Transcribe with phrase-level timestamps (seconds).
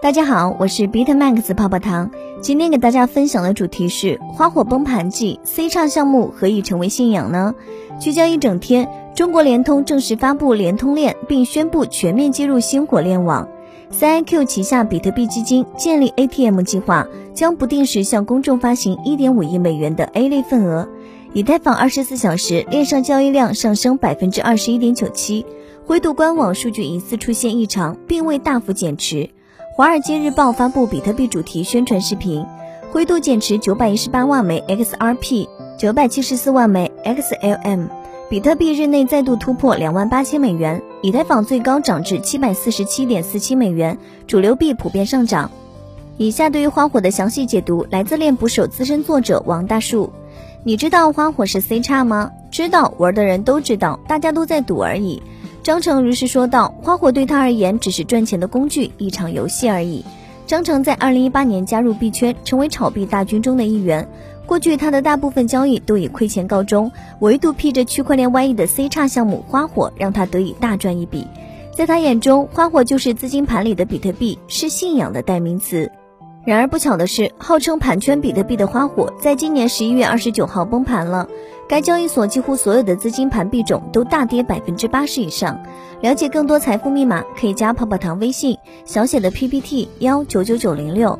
[0.00, 2.08] 大家好，我是 Beat Max 泡泡糖。
[2.40, 7.52] 今天给大家分享的主题是花火崩盘季，C 叉项目何以成为信仰呢？
[7.98, 13.48] 聚焦一整天，中国联通正式发布联通链，并宣布全面接入星火链网。
[13.90, 20.88] CIQ 旗下比特币基金建立 ATM 计划，将不定时向公众发行1.5亿美元的 A 类份额。
[21.32, 25.44] 以太坊二十四小时链上交易量上升百分之二十一点九七，
[25.84, 29.28] 灰度官网数据疑似出现异常，并未大幅减持。
[29.78, 32.44] 华尔街日报发布比特币主题宣传视频，
[32.90, 37.86] 灰度减持九百一十八万枚 XRP，九百七十四万枚 XLM。
[38.28, 43.96] 比特币日内再度突破两万八千美元，以太坊最高涨至七百四十七点四七美元，
[44.26, 45.48] 主流币普遍上涨。
[46.16, 50.12] 以下对于花火的详细解读来自链捕手资深作者王大树。
[50.64, 52.32] 你知道花火是 C 叉吗？
[52.50, 55.22] 知道，玩的人都知道，大家都在赌而已。
[55.68, 60.02] 张成如是说道：“花火对他而言只是赚钱的工具，一场游戏而已。”
[60.48, 64.08] 张成在二零一八年加入币圈，成为炒币大军中的一员。
[64.46, 71.26] 过去他的大部分交易都以亏钱告终，唯独披着区块链外衣的 C 叉项目花火，让他得以大赚一笔。
[71.76, 75.92] 在他眼中，花火就是资金盘里的比特币，是信仰的代名词。
[76.46, 81.28] 然而不巧的是，号称盘圈比特币的花火，在今年十一月二十九号崩盘了。
[81.68, 85.60] 该交易所几乎所有的资金盘币种都大跌百分之八十以上。
[86.00, 91.18] 了解更多财富密码，可以加泡泡糖微信，小写的 PPT 幺九九九零六。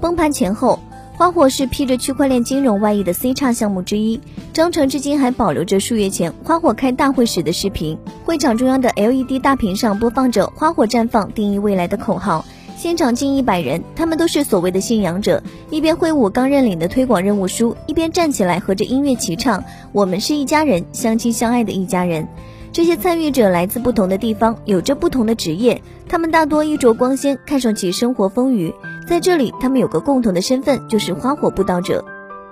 [0.00, 0.78] 崩盘前后，
[1.16, 4.18] 花火是披着区块链金融外衣的 C 叉项目之一。
[4.54, 12.42] 张成至今还保留着数月前花火开大会时的视频，会场中央的 LED 大屏上播放着“花火绽放，定义未来的”口号。
[12.80, 22.26] 现场近一百人，他们都是所谓的信仰者，一边挥舞刚认领的推广任务书，一边站起来和着音乐齐唱：“我们是一家人，相亲相爱的一家人。”
[22.72, 28.72] 这些参与者来自不同的地方，有着不同的职业，他们大多衣着光鲜，看上去生活丰腴。
[29.06, 32.02] 在这里，他们有个共同的身份，就是花火布道者。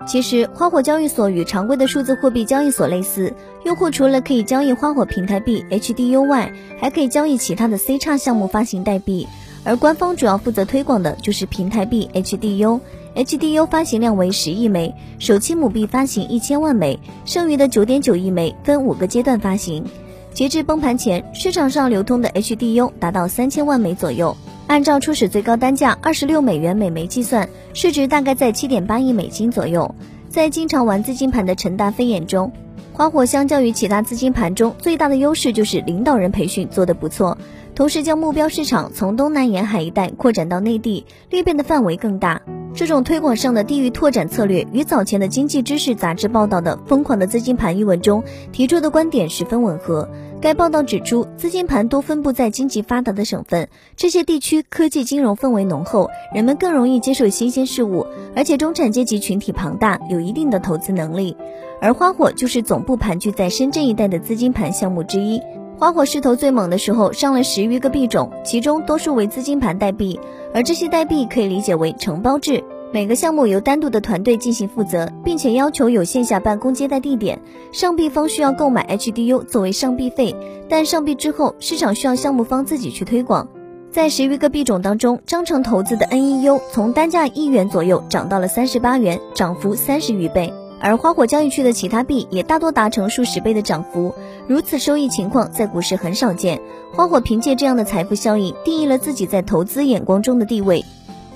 [0.06, 3.32] 其实，花火交易所与常规的数字货币交易所类似，
[3.64, 9.26] 用户除了可以交易花火平台币 HDU 外，还可以交易其他的 C 叉项目发行代币。
[9.68, 19.84] 而官方主要负责推广的就是平台币 HDU，HDU 发行量为十亿枚，首期母币发行一千万枚，剩余的九点九亿枚分五个阶段发行。
[20.32, 24.34] 截至崩盘前，市场上流通的 HDU 达到三千万枚左右，
[24.68, 29.94] 按照初始最高单价二十六美元每枚计算，市值大概在七点八亿美金左右。
[30.30, 32.50] 在经常玩资金盘的陈大飞眼中，
[32.94, 37.36] 花火相较于其他资金盘中最大的优势就是领导人培训做得不错。
[37.78, 42.42] 同时将目标市场从东南沿海一带扩展到内地，裂变的范围更大。
[42.74, 50.08] 这种推广上的地域拓展策略，与早前的经济知识杂志报道的“疯狂的资金盘”一文中提出的观点十分吻合。
[50.40, 61.36] 该报道指出，资金盘多分布在经济发达的省份，这些地区科技金融氛围浓厚，人们更容易接受新鲜事物，而且中产阶级群体庞大，有一定的投资能力。
[61.80, 65.40] 而花火就是总部盘踞在深圳一带的资金盘项目之一。
[65.78, 70.18] 花火势头最猛的时候，上了十余个币种，其中多数为资金盘代币，
[70.52, 77.40] 而这些代币可以理解为承包制，每个项目由单独的团队进行负责，并且要求有线下办公接待地点。
[77.70, 80.34] 上币方需要购买 HDU 作为上币费，
[80.68, 83.46] 但上币之后，市场需要项目方自己去推广。
[83.92, 90.52] 在十余个币种当中，章程投资的 NEU 从单价一元左右涨到了三十八元，涨幅三十余倍。
[90.80, 94.14] 而花火交易区的其他币也大多达成数十倍的涨幅，
[94.46, 96.60] 如此收益情况在股市很少见。
[96.92, 100.84] 花火凭借这样的财富效应，定义了自己在投资眼光中的地位。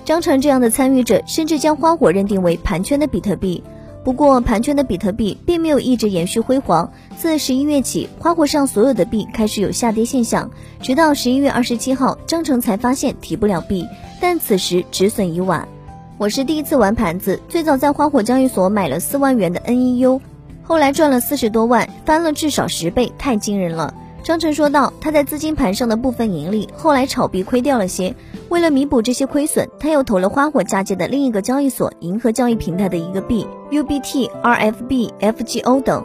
[0.05, 3.63] 张成这样的参与者甚至将花火认定为盘圈的比特币。
[4.05, 6.93] 不过，盘圈的比特币并没有一直延续辉煌。
[7.17, 13.87] 自十一月起，花火上所有的币开始有下跌现象，直到十一月二十七号，张成才发现提不了币，
[14.21, 15.69] 但此时止损已晚。
[16.23, 20.21] 我是第一次玩盘子，最早在花火交易所买了四万元的 NEU，
[20.63, 23.93] 后来赚了四十多万，翻了至少十倍，太惊人了。
[24.23, 28.15] 张晨说道，他在资金盘上的部分盈利，后来炒币亏掉了些，
[28.51, 36.05] 为了弥补这些亏损，他又投了花火嫁接的另一个交易所银河交易平台的一个币 UBT、RFB、FGO 等。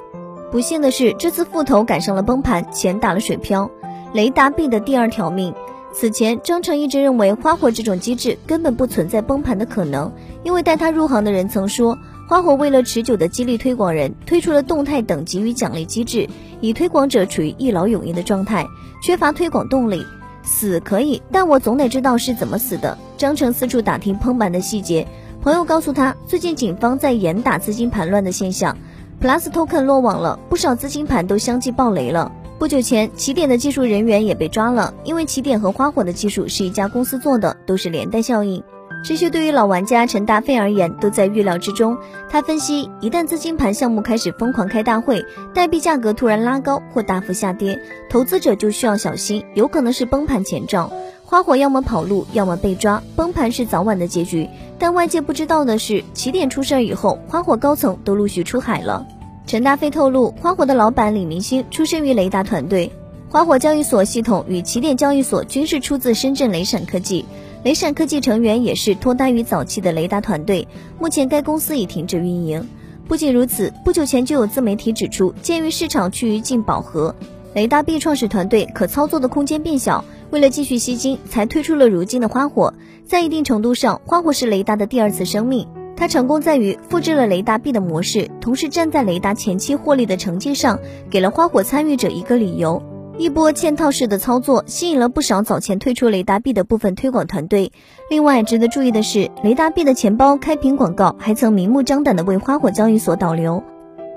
[0.51, 3.69] 不幸的是，这次复投赶上了崩盘，钱打了水漂，
[4.13, 5.53] 雷达币的第二条命。
[5.99, 10.13] 此前，张成一直认为花火这种机制根本不存在崩盘的可能，
[10.43, 11.97] 因为带他入行的人曾说，
[12.29, 16.29] 花火为了持久的激励推广人，推出了动态等级与奖励机制，
[16.61, 18.67] 以推广者处于一劳永逸的状态，
[19.01, 20.05] 缺乏推广动力。
[20.43, 22.95] 死可以，但我总得知道是怎么死的。
[23.17, 25.07] 张成四处打听崩盘的细节，
[25.41, 28.77] 朋友告诉他，最近警方在严打资金盘乱的现象
[29.19, 32.31] ，Plus Token 落网了，不少资金盘都相继爆雷了。
[32.59, 38.63] 不久前，起点的技术人员也被抓了，因为起点和花火的技术是一家公司做的，都是连带效应。
[39.05, 41.95] 这些对于老玩家陈大飞而言都在预料之中。
[42.31, 45.23] 他分析，一旦资金盘项目开始疯狂开大会，
[45.53, 50.91] 代币价格突然拉高或大幅下跌，投资者就需要小心，有可能是崩盘前兆。
[51.23, 54.49] 花火要么跑路，要么被抓，崩盘是早晚的结局。
[54.79, 59.05] 但外界不知道的是，起点出事以后，花火高层都陆续出海了。
[59.47, 62.91] 陈大飞透露，花火的老板李明星出身于雷达团队，
[63.29, 67.23] 花火交易所系统与起点交易所均是出自深圳雷闪科技。
[67.63, 70.67] 雷闪科技成员也是脱胎于早期的雷达团队，
[70.99, 72.67] 目前该公司已停止运营。
[73.07, 77.15] 不仅如此，不久前就有自媒体指出，鉴于市场趋于近饱和，
[77.53, 82.73] 雷达币创始团队可操作的空间变小，为了继续吸金，才推出了如今的花火。
[83.05, 85.65] 在一定程度上，花火是雷达的第二次生命，
[85.97, 90.79] 它成功在于复制了雷达币的模式，同时站在雷达前期获利的成绩上，
[91.09, 92.81] 给了花火参与者一个理由。
[93.17, 97.71] 一波嵌套式的操作吸引了不少早前退出雷达币的部分推广团队。
[98.11, 103.63] 另外，值得注意的是，雷达币的钱包开屏广告还曾明目张胆地为花火交易所导流。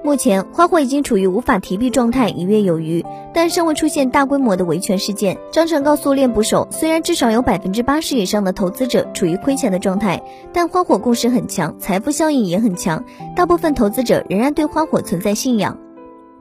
[0.03, 3.05] 目前，花火已经处于无法提币状态一月有余，
[3.35, 5.37] 但尚未出现大规模的维权事件。
[5.53, 10.23] 章程告诉链捕手，虽然至少有百分之八十以上的投资者处于亏钱的状态，
[10.55, 13.05] 但花火共识很强，财富效应也很强，
[13.37, 15.79] 大部分投资者仍然对花火存在信仰。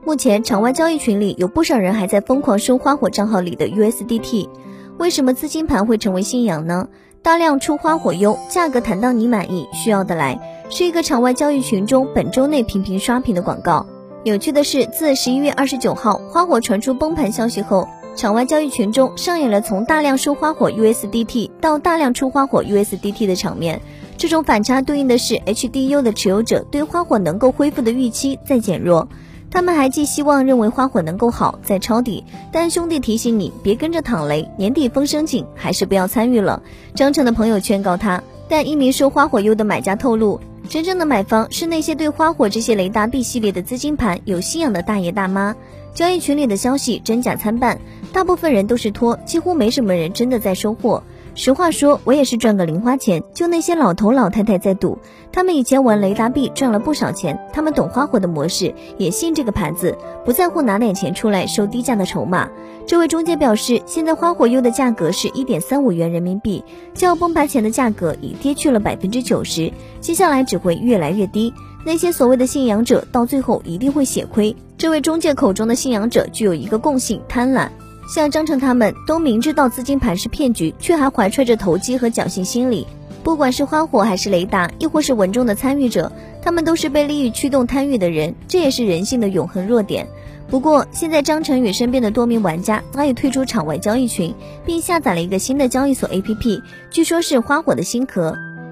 [0.06, 4.48] 目前场外交易群里有不少人还在疯狂收花火账号里的 USDT，
[4.96, 6.88] 为什么资金盘会成为信仰呢？
[7.22, 10.40] 大量出花火优，价格谈到你满意，需要的来，
[10.70, 13.84] 是一个场外交易群中本周内频频刷屏的广告。
[14.24, 17.86] 有趣的是，自十一月二十九号花火传出崩盘消息后，
[18.16, 23.82] 场外交易群中上演了从大量收花火 USDT 到大量出花火 USDT 的场面。
[24.16, 29.08] 这种反差对应的是 HDU 的持有者对花火能够恢复的预期在减弱。
[29.50, 36.62] 他们还寄希望认为花火能够好再抄底，但兄弟提醒你别跟着躺雷，年底风声紧，还是不要参与了。
[36.94, 45.56] 张成的朋友劝告他，但一名收花火优的买家透露，真正的买方是那些对花火这些雷达币系列的资金盘有信仰的大爷大妈。
[45.92, 47.80] 交易群里的消息真假参半，
[48.12, 51.02] 大部分人都是托，几乎没什么人真的在收货。
[51.34, 53.22] 实话说，我也是赚个零花钱。
[53.32, 54.98] 就那些老头老太太在赌，
[55.32, 62.48] 他们以前玩雷达币赚了不少钱，他们懂花火的模式，也信这个盘子，不在乎拿点钱出来收低价的筹码。
[62.86, 71.54] 这位中介表示，现在花火优的价格是一点三五元人民币，较崩盘前的价格已跌去了百分之九十，接下来只会越来越低。
[71.86, 74.54] 那些所谓的信仰者，到最后一定会血亏。
[74.76, 77.68] 这位中介口中的信仰者具有一个共性：贪婪。
[78.12, 82.84] 像张成他们都明知道资金盘是骗局，却还怀揣着投机和侥幸心理。
[83.22, 86.10] 不管是花火还是雷达，亦或是文中的参与者，
[86.42, 90.08] 他们都是被利益驱动贪欲的人，这也是人性的永恒弱点。
[90.48, 94.34] 不过，现在张成与身边的多名玩家早已退出场外交易群，
[94.66, 98.36] 并下载了一个新的交易所 APP，据说是花火的新壳。